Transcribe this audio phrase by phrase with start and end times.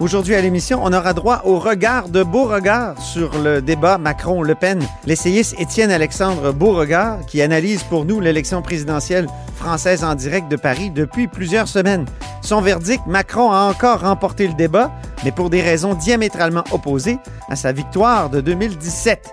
[0.00, 4.80] Aujourd'hui à l'émission, on aura droit au regard de Beauregard sur le débat Macron-Le Pen.
[5.04, 9.26] L'essayiste Étienne Alexandre Beauregard qui analyse pour nous l'élection présidentielle
[9.56, 12.06] française en direct de Paris depuis plusieurs semaines.
[12.40, 14.90] Son verdict, Macron a encore remporté le débat,
[15.22, 17.18] mais pour des raisons diamétralement opposées
[17.50, 19.28] à sa victoire de 2017.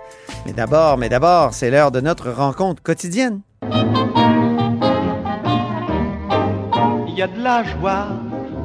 [0.45, 3.39] Mais d'abord, mais d'abord, c'est l'heure de notre rencontre quotidienne.
[7.07, 8.09] Il y a de la joie.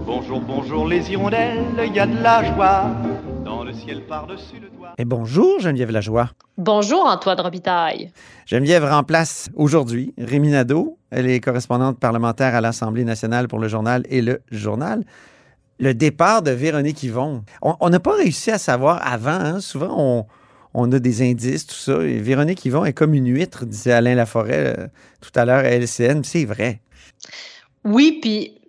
[0.07, 1.65] Bonjour, bonjour les hirondelles.
[1.87, 2.91] Il y a de la joie.
[3.45, 4.95] Dans le ciel par-dessus le toit.
[4.99, 6.31] Et bonjour Geneviève Lajoie.
[6.59, 8.13] Bonjour Antoine Robitaille.
[8.47, 10.99] Geneviève remplace aujourd'hui Rémi Nadeau.
[11.11, 15.05] Elle est correspondante parlementaire à l'Assemblée nationale pour le journal et le journal.
[15.79, 17.45] Le départ de Véronique Yvon.
[17.63, 19.31] On n'a pas réussi à savoir avant.
[19.31, 19.61] hein.
[19.61, 20.27] Souvent, on,
[20.75, 22.03] on a des indices, tout ça.
[22.03, 24.87] Et Véronique Yvon est comme une huître, disait Alain Laforêt euh,
[25.21, 26.23] tout à l'heure à LCN.
[26.23, 26.81] C'est vrai.
[27.85, 28.61] Oui, puis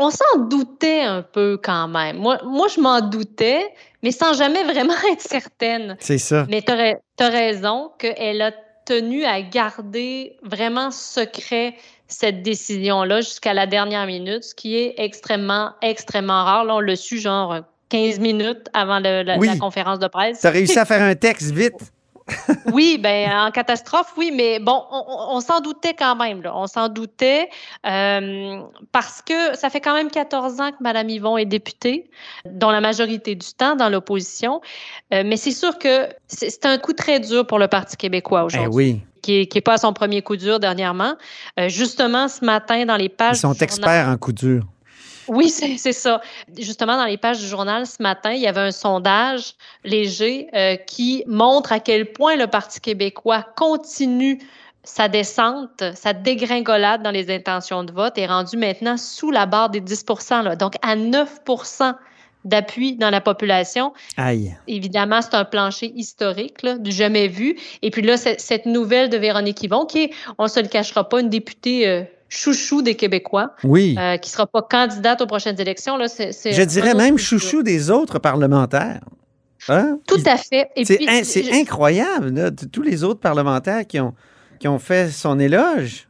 [0.00, 2.16] on s'en doutait un peu quand même.
[2.16, 3.62] Moi, moi je m'en doutais,
[4.02, 5.96] mais sans jamais vraiment être certaine.
[6.00, 6.46] C'est ça.
[6.48, 8.50] Mais tu as, raison qu'elle a
[8.86, 11.74] tenu à garder vraiment secret
[12.08, 16.64] cette décision-là jusqu'à la dernière minute, ce qui est extrêmement, extrêmement rare.
[16.64, 17.56] Là, on l'a su genre
[17.90, 19.46] 15 minutes avant le- la, Oui.
[19.48, 20.40] la conférence de presse.
[20.40, 21.92] Tu as réussi à faire un texte vite.
[22.72, 26.42] Oui, ben en catastrophe, oui, mais bon, on, s'en doutait quand même.
[26.42, 26.52] Là.
[26.56, 27.48] On s'en doutait
[27.86, 28.60] euh,
[28.92, 32.10] parce que ça fait quand même 14 ans que Mme Yvon est députée,
[32.44, 34.60] dont la majorité du temps dans l'opposition.
[35.12, 38.46] Euh, mais c'est sûr que c'est un coup très dur pour le Parti québécois Eh
[38.46, 38.70] aujourd'hui.
[38.72, 39.00] oui.
[39.22, 41.14] Qui n'est pas à son premier coup dur dernièrement.
[41.58, 43.36] Euh, justement, ce matin, dans les pages.
[43.36, 44.64] Ils sont journal- experts en coup dur.
[45.30, 46.20] Oui, c'est ça.
[46.58, 50.74] Justement, dans les pages du journal ce matin, il y avait un sondage léger euh,
[50.76, 54.40] qui montre à quel point le Parti québécois continue
[54.82, 59.70] sa descente, sa dégringolade dans les intentions de vote est rendu maintenant sous la barre
[59.70, 60.04] des 10
[60.42, 61.94] là, donc à 9%
[62.44, 63.92] d'appui dans la population.
[64.16, 64.56] Aïe.
[64.66, 67.56] Évidemment, c'est un plancher historique, là, du jamais vu.
[67.82, 71.08] Et puis là, cette nouvelle de Véronique Yvon, qui est, on ne se le cachera
[71.08, 73.96] pas, une députée euh, chouchou des Québécois Oui.
[73.98, 75.98] euh, qui sera pas candidate aux prochaines élections.
[75.98, 79.00] Là, Je dirais même chouchou des autres parlementaires.
[79.68, 79.98] Hein?
[80.06, 80.70] Tout à fait.
[81.24, 84.14] C'est incroyable, là, tous les autres parlementaires qui ont,
[84.58, 86.06] qui ont fait son éloge.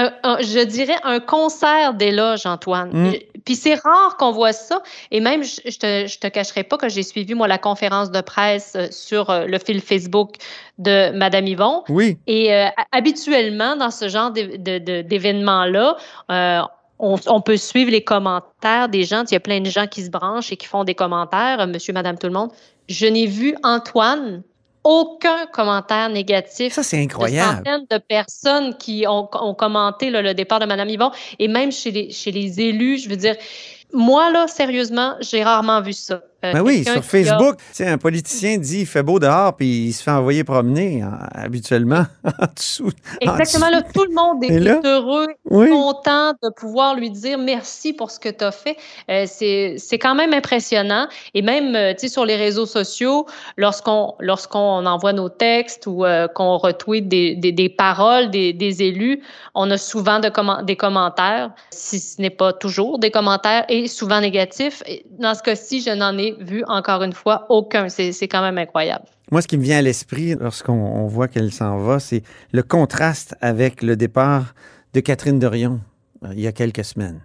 [0.00, 2.90] un- un- je dirais un concert d'éloges, Antoine.
[2.92, 3.12] Mm.
[3.48, 4.82] Puis c'est rare qu'on voit ça.
[5.10, 8.10] Et même, je, je te, je te cacherai pas que j'ai suivi, moi, la conférence
[8.10, 10.34] de presse euh, sur euh, le fil Facebook
[10.76, 11.82] de Madame Yvon.
[11.88, 12.18] Oui.
[12.26, 15.96] Et euh, habituellement, dans ce genre d'événements-là,
[16.30, 16.60] euh,
[16.98, 19.24] on, on peut suivre les commentaires des gens.
[19.30, 21.94] Il y a plein de gens qui se branchent et qui font des commentaires, monsieur,
[21.94, 22.50] madame, tout le monde.
[22.90, 24.42] Je n'ai vu, Antoine,
[24.84, 26.72] aucun commentaire négatif.
[26.72, 27.58] Ça, c'est De incroyable.
[27.58, 31.72] centaines de personnes qui ont, ont commenté là, le départ de Mme Yvon et même
[31.72, 33.36] chez les, chez les élus, je veux dire,
[33.92, 36.22] moi, là, sérieusement, j'ai rarement vu ça.
[36.44, 39.86] Euh, Ben oui, sur a- Facebook, sais, un politicien dit il fait beau dehors, puis
[39.86, 42.90] il se fait envoyer promener hein, habituellement en dessous.
[43.26, 43.80] en Exactement, dessous.
[43.80, 45.68] là, tout le monde est, heureux, Oui.
[45.68, 48.76] content de pouvoir lui dire merci pour ce que tu as fait.
[49.10, 51.08] Euh, c'est quand même impressionnant.
[51.34, 56.04] Et même, euh, tu sais, sur les réseaux sociaux, lorsqu'on lorsqu'on envoie nos textes ou
[56.04, 59.22] euh, qu'on retweet des, des, des paroles des, des élus,
[59.56, 60.28] on a souvent de
[60.62, 64.84] des commentaires, si ce n'est pas toujours des commentaires, et souvent négatifs.
[65.18, 67.88] Dans ce cas-ci, je n'en ai vu encore une fois aucun.
[67.88, 69.04] C'est quand même incroyable.
[69.30, 72.22] Moi, ce qui me vient à l'esprit lorsqu'on on voit qu'elle s'en va, c'est
[72.52, 74.54] le contraste avec le départ
[74.94, 75.80] de Catherine Dorion
[76.24, 77.20] euh, il y a quelques semaines.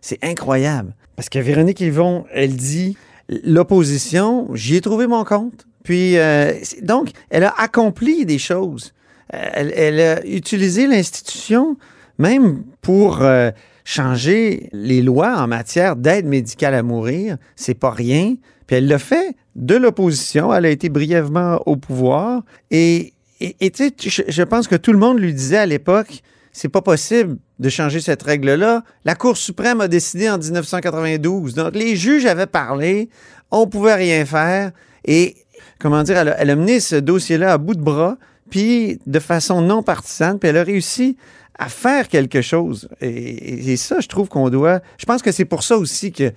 [0.00, 0.94] C'est incroyable.
[1.16, 2.96] Parce que Véronique Yvon, elle dit
[3.28, 5.66] l'opposition, j'y ai trouvé mon compte.
[5.82, 6.52] Puis, euh,
[6.82, 8.92] donc, elle a accompli des choses.
[9.34, 11.76] Euh, Elle, elle a utilisé l'institution
[12.18, 13.50] même pour euh,
[13.86, 17.36] changer les lois en matière d'aide médicale à mourir.
[17.54, 18.34] C'est pas rien.
[18.66, 20.52] Puis elle l'a fait de l'opposition.
[20.52, 22.42] Elle a été brièvement au pouvoir.
[22.72, 26.20] Et et- tu sais, je, je pense que tout le monde lui disait à l'époque,
[26.52, 28.82] c'est pas possible de changer cette règle-là.
[29.04, 31.54] La Cour suprême a décidé en 1992.
[31.54, 33.08] Donc, les juges avaient parlé,
[33.52, 34.72] on pouvait rien faire.
[35.04, 35.36] Et,
[35.78, 38.16] comment dire, elle a, elle a mené ce dossier-là à bout de bras,
[38.50, 41.16] puis de façon non partisane, puis elle a réussi
[41.58, 42.88] à faire quelque chose.
[43.00, 44.80] Et, ça, je trouve qu'on doit...
[44.98, 46.32] Je pense que c'est pour ça aussi que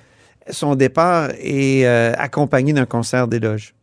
[0.50, 3.74] son départ est euh, accompagné d'un concert d'éloges.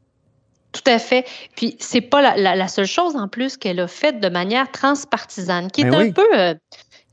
[0.72, 1.24] Tout à fait.
[1.56, 4.70] Puis c'est pas la, la- la seule chose en plus qu'elle a faite de manière
[4.70, 6.12] transpartisane, qui est Ben un oui.
[6.12, 6.54] peu euh,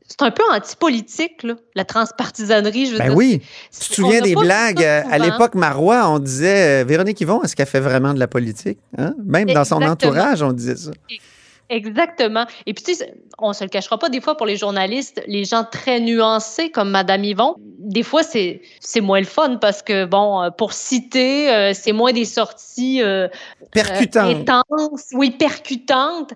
[0.06, 2.88] c'est un peu antipolitique, là, la transpartisanerie.
[2.88, 3.42] Je veux Ben dire, oui.
[3.72, 4.84] Tu te souviens des blagues?
[4.84, 8.28] euh, À l'époque, Marois, on disait euh, Véronique Yvon, est-ce qu'elle fait vraiment de la
[8.28, 8.80] politique?
[8.98, 9.16] Hein?
[9.26, 10.92] Même dans son entourage, on disait ça.
[11.10, 11.30] Exactement.
[11.70, 15.46] Et puis, tu sais, on se le cachera pas, des fois, pour les journalistes, les
[15.46, 20.06] gens très nuancés comme Madame Yvon, des fois, c'est c'est moins le fun parce que,
[20.06, 23.28] bon, euh, pour citer, euh, c'est moins des sorties euh,
[23.72, 24.28] Percutant.
[24.28, 26.34] euh, intenses, oui, percutantes,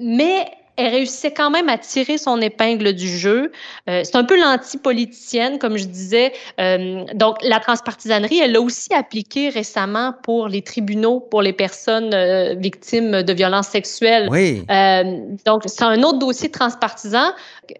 [0.00, 0.46] mais
[0.78, 3.50] elle réussissait quand même à tirer son épingle du jeu.
[3.90, 6.32] Euh, c'est un peu l'anti-politicienne, comme je disais.
[6.60, 12.14] Euh, donc, la transpartisanerie, elle l'a aussi appliquée récemment pour les tribunaux, pour les personnes
[12.14, 14.28] euh, victimes de violences sexuelles.
[14.30, 14.64] Oui.
[14.70, 15.02] Euh,
[15.44, 17.32] donc, c'est un autre dossier transpartisan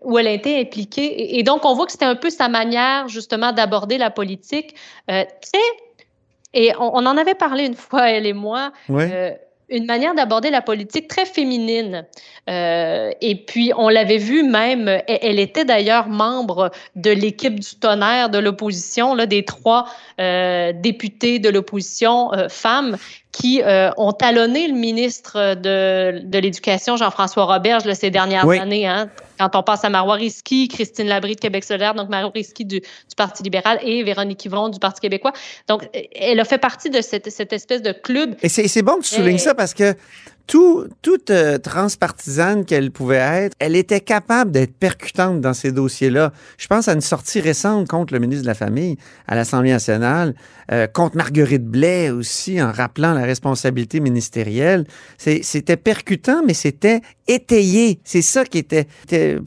[0.02, 1.06] où elle a été impliquée.
[1.06, 4.74] Et, et donc, on voit que c'était un peu sa manière, justement, d'aborder la politique.
[5.08, 5.58] Euh, très.
[6.52, 8.72] Et on, on en avait parlé une fois, elle et moi.
[8.88, 9.04] Oui.
[9.70, 12.06] Une manière d'aborder la politique très féminine.
[12.48, 17.74] Euh, et puis, on l'avait vu même, elle, elle était d'ailleurs membre de l'équipe du
[17.78, 19.86] tonnerre de l'opposition, des trois
[20.20, 22.96] euh, députés de l'opposition euh, femmes
[23.40, 28.58] qui euh, ont talonné le ministre de, de l'Éducation, Jean-François Roberge, là, ces dernières Oui.
[28.58, 28.86] années.
[28.86, 29.08] Hein,
[29.38, 32.80] quand on passe à Marois Risky, Christine Labrie de Québec solidaire, donc Marois Risky du,
[32.80, 35.32] du Parti libéral et Véronique Yvon du Parti québécois.
[35.68, 39.04] Donc, elle a fait partie de cette, cette espèce de club Et c'est bon que
[39.04, 39.94] tu soulignes ça parce que
[40.48, 46.32] tout, toute euh, transpartisane qu'elle pouvait être, elle était capable d'être percutante dans ces dossiers-là.
[46.56, 48.96] Je pense à une sortie récente contre le ministre de la Famille
[49.28, 50.34] à l'Assemblée nationale,
[50.72, 54.86] euh, contre Marguerite Blais aussi, en rappelant la responsabilité ministérielle.
[55.18, 58.00] C'était percutant, mais c'était étayé.
[58.02, 58.88] C'est ça qui était-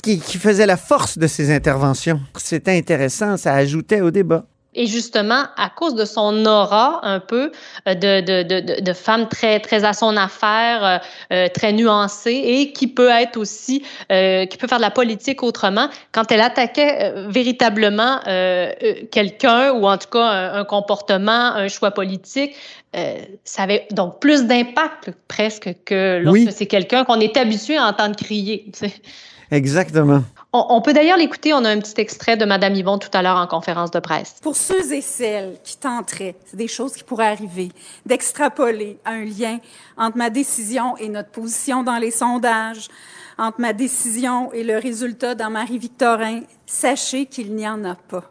[0.03, 2.21] qui, qui faisait la force de ces interventions.
[2.37, 4.45] C'était intéressant, ça ajoutait au débat.
[4.73, 7.51] Et justement, à cause de son aura un peu
[7.87, 10.97] euh, de, de, de, de, femme très, très à son affaire, euh,
[11.33, 15.43] euh, très nuancée et qui peut être aussi, euh, qui peut faire de la politique
[15.43, 18.71] autrement, quand elle attaquait euh, véritablement euh,
[19.11, 22.55] quelqu'un ou en tout cas un, un comportement, un choix politique,
[22.95, 26.49] euh, ça avait donc plus d'impact presque que lorsque Oui.
[26.51, 28.65] c'est quelqu'un qu'on est habitué à entendre crier.
[28.73, 28.93] tu sais.
[29.51, 30.23] Exactement.
[30.53, 33.21] On, on peut d'ailleurs l'écouter, on a un petit extrait de Madame Yvon tout à
[33.21, 34.35] l'heure en conférence de presse.
[34.41, 37.69] Pour ceux et celles qui tenteraient, c'est des choses qui pourraient arriver,
[38.05, 39.59] d'extrapoler un lien
[39.97, 42.87] entre ma décision et notre position dans les sondages,
[43.37, 48.23] entre ma décision et le résultat dans Marie-Victorin, sachez qu'il n'y en a pas.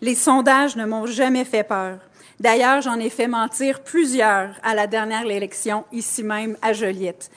[0.00, 1.98] Les sondages ne m'ont jamais fait peur.
[2.40, 7.30] D'ailleurs, j'en ai fait mentir plusieurs à la dernière élection, ici même à Joliette.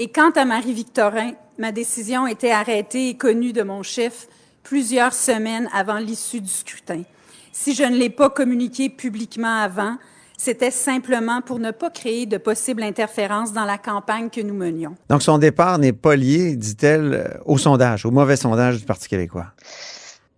[0.00, 4.28] Et quant à Marie-Victorin, ma décision était arrêtée et connue de mon chef
[4.62, 7.02] plusieurs semaines avant l'issue du scrutin.
[7.52, 9.96] Si je ne l'ai pas communiqué publiquement avant,
[10.36, 14.94] c'était simplement pour ne pas créer de possibles interférences dans la campagne que nous menions.
[15.08, 19.08] Donc, son départ n'est pas lié, dit-elle, euh, au sondage, au mauvais sondage du Parti
[19.08, 19.46] québécois.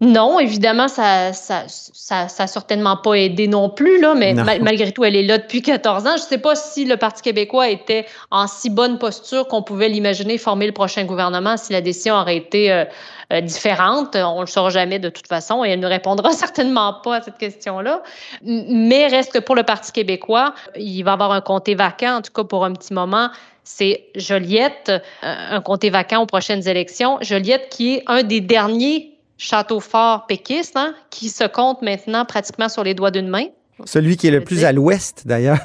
[0.03, 4.63] Non, évidemment, ça ça, ça, ça a certainement pas aidé non plus, là, mais mal-
[4.63, 6.17] malgré tout, elle est là depuis 14 ans.
[6.17, 9.91] Je ne sais pas si le Parti québécois était en si bonne posture qu'on pouvait
[9.91, 12.87] l'imaginer former le prochain gouvernement si la décision aurait été euh,
[13.35, 14.17] euh, différente.
[14.17, 17.21] On ne le saura jamais de toute façon et elle ne répondra certainement pas à
[17.21, 18.03] cette question-là.
[18.43, 22.23] Mais reste que pour le Parti québécois, il va y avoir un comté vacant, en
[22.23, 23.29] tout cas pour un petit moment.
[23.65, 27.19] C'est Joliette, euh, un comté vacant aux prochaines élections.
[27.21, 29.10] Joliette qui est un des derniers
[29.41, 33.47] châteaux forts péquistes, hein, qui se compte maintenant pratiquement sur les doigts d'une main.
[33.87, 35.59] Celui qui est le plus à l'ouest, d'ailleurs.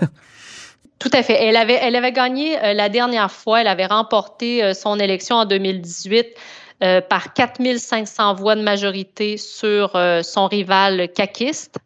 [0.99, 1.43] Tout à fait.
[1.43, 3.59] Elle avait, elle avait gagné euh, la dernière fois.
[3.59, 6.27] Elle avait remporté euh, son élection en 2018
[6.83, 11.77] euh, par 4500 voix de majorité sur euh, son rival caquiste.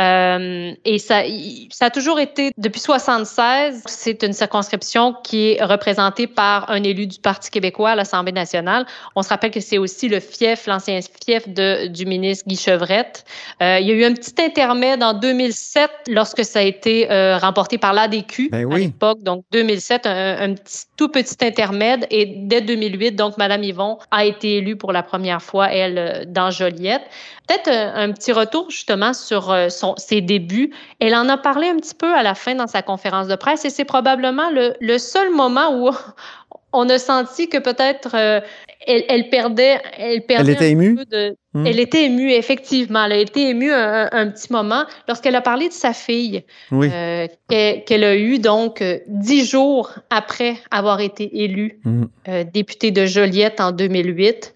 [0.00, 1.22] Euh, et ça,
[1.70, 7.06] ça a toujours été, depuis 76, c'est une circonscription qui est représentée par un élu
[7.06, 8.86] du Parti québécois à l'Assemblée nationale.
[9.16, 13.24] On se rappelle que c'est aussi le fief, l'ancien fief de, du ministre Guy Chevrette.
[13.62, 17.36] Euh, il y a eu un petit intermède en 2007 lorsque ça a été euh,
[17.36, 18.86] remporté par l'ADQ Ben à oui.
[18.86, 19.22] l'époque.
[19.22, 22.06] Donc 2007, un, un petit, tout petit intermède.
[22.10, 26.50] Et dès 2008, donc Madame Yvon a été élue pour la première fois, elle, dans
[26.50, 27.02] Joliette.
[27.46, 30.70] Peut-être un, un petit retour justement sur euh, son, ses débuts.
[31.00, 33.64] Elle en a parlé un petit peu à la fin dans sa conférence de presse
[33.64, 35.90] et c'est probablement le, le seul moment où
[36.72, 38.40] on a senti que peut-être euh,
[38.86, 40.94] elle, elle perdait, elle perdait Elle était un émue?
[40.96, 41.66] peu de, Hmm.
[41.66, 43.04] Elle était émue, effectivement.
[43.04, 46.88] Elle a été émue un, un petit moment lorsqu'elle a parlé de sa fille Oui.
[46.90, 51.78] euh, qu'elle a eue donc euh, dix jours après avoir été élue
[52.26, 54.54] euh, députée de Joliette en 2008.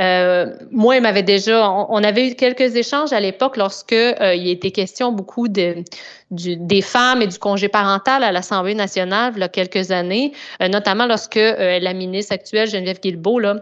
[0.00, 4.34] Euh, moi, elle m'avait déjà, on, on avait eu quelques échanges à l'époque lorsque euh,
[4.34, 5.84] il était question beaucoup de,
[6.30, 10.32] du- des femmes et du congé parental à l'Assemblée nationale il y a quelques années,
[10.62, 13.56] euh, notamment lorsque euh, la ministre actuelle Geneviève Guilbeault là,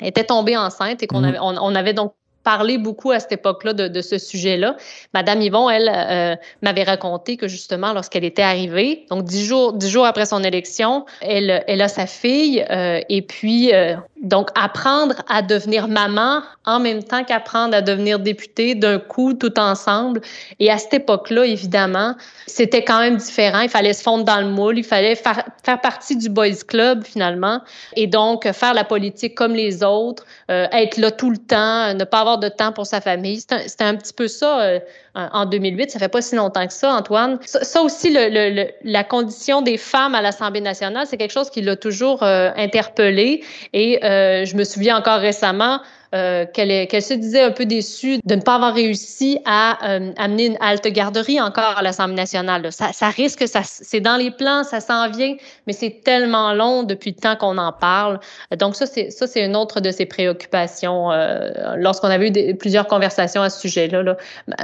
[0.00, 2.14] était tombée enceinte et qu'on avait, on avait donc
[2.48, 4.76] parlé beaucoup à cette époque-là de, ce sujet-là.
[5.12, 9.90] Madame Yvon, elle, euh, m'avait raconté que justement, lorsqu'elle était arrivée, donc dix jours, dix
[9.90, 15.16] jours après son élection, elle, elle a sa fille euh, et puis euh, donc apprendre
[15.28, 20.22] à devenir maman en même temps qu'apprendre à devenir députée d'un coup tout ensemble.
[20.58, 22.14] Et à cette époque-là, évidemment,
[22.46, 23.60] c'était quand même différent.
[23.60, 27.04] Il fallait se fondre dans le moule, il fallait faire, faire partie du boys club
[27.04, 27.60] finalement
[27.94, 32.20] et donc faire la politique comme les autres, être là tout le temps, ne pas
[32.20, 33.40] avoir de temps pour sa famille.
[33.40, 34.80] C'était un, petit peu ça euh,
[35.14, 35.90] en 2008.
[35.90, 37.38] Ça fait pas si longtemps que ça, Antoine.
[37.44, 42.22] Ça, aussi, la condition des femmes à l'Assemblée nationale, c'est quelque chose qui l'a toujours
[42.22, 43.44] euh, interpellé.
[43.72, 45.80] Et euh, je me souviens encore récemment
[46.14, 50.46] euh, qu'elle se disait un peu déçue de ne pas avoir réussi à euh, amener
[50.46, 52.72] une halte garderie encore à l'Assemblée nationale.
[52.72, 55.36] Ça, ça, risque, ça, c'est dans les plans, ça s'en vient,
[55.66, 58.20] mais c'est tellement long depuis le temps qu'on en parle.
[58.58, 61.12] Donc ça, c'est ça, c'est une autre de ses préoccupations.
[61.12, 64.16] Euh, lorsqu'on avait eu plusieurs conversations à ce sujet-là, là,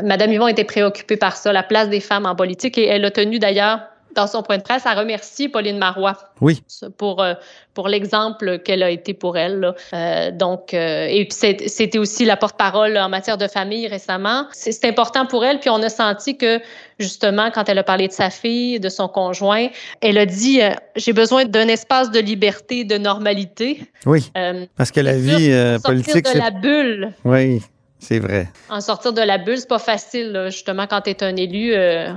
[0.03, 3.11] Madame Yvon était préoccupée par ça, la place des femmes en politique, et elle a
[3.11, 3.81] tenu d'ailleurs
[4.15, 6.17] dans son point de presse, à remercier Pauline Marois.
[6.41, 6.63] Oui.
[6.99, 7.35] Pour, euh,
[7.75, 9.75] pour l'exemple qu'elle a été pour elle.
[9.93, 14.47] Euh, donc, euh, et puis c'était aussi la porte-parole en matière de famille récemment.
[14.53, 15.61] C'est important pour elle.
[15.61, 16.61] Puis on a senti que,
[16.99, 19.69] justement, quand elle a parlé de sa fille, de son conjoint,
[20.01, 20.61] elle a dit
[20.97, 23.81] J'ai besoin d'un espace de liberté, de normalité.
[24.07, 24.31] Oui.
[24.77, 25.51] parce que la vie
[25.83, 26.27] politique.
[26.27, 27.13] Sortir de la bulle.
[27.25, 27.63] Oui.
[28.05, 28.49] C'est vrai.
[28.69, 31.73] En sortir de la bulle, c'est pas facile, justement, quand tu es un élu.
[31.73, 32.13] Euh,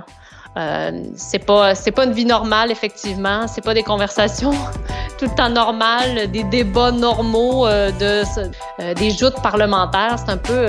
[1.15, 4.51] c'est pas c'est pas une vie normale effectivement, c'est pas des conversations
[5.17, 10.67] tout le temps normales, des débats normaux euh, euh, des joutes parlementaires, c'est un peu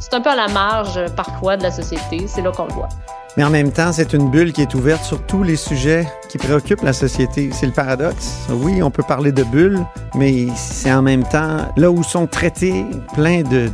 [0.00, 2.88] c'est un peu à la marge parfois de la société, c'est là qu'on le voit.
[3.36, 6.36] Mais en même temps, c'est une bulle qui est ouverte sur tous les sujets qui
[6.36, 7.48] préoccupent la société.
[7.50, 8.46] C'est le paradoxe.
[8.50, 9.80] Oui, on peut parler de bulle,
[10.14, 13.70] mais c'est en même temps là où sont traités plein de,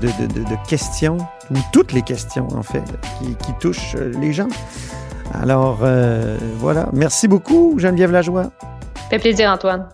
[0.69, 1.19] questions,
[1.51, 2.85] ou toutes les questions en fait,
[3.19, 4.49] qui touchent les gens.
[5.35, 6.89] Alors, euh, voilà.
[6.93, 8.51] Merci beaucoup, Geneviève Lajoie.
[9.11, 9.89] Fait plaisir, Antoine.